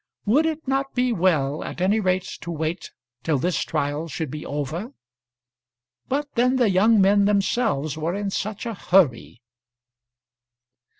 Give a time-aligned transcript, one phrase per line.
[0.25, 2.89] Would it not be well at any rate to wait
[3.21, 4.93] till this trial should be over?
[6.09, 9.43] But then the young men themselves were in such a hurry!